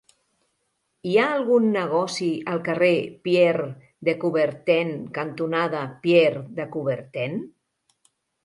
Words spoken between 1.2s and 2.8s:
algun negoci al